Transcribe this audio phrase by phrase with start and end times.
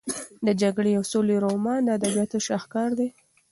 [0.45, 3.09] د جګړې او سولې رومان د ادبیاتو شاهکار دی.